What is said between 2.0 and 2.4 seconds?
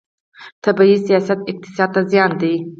زیان